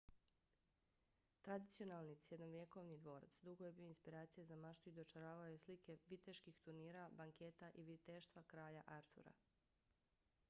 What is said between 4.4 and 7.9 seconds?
za maštu i dočaravao je slike viteških turnira banketa i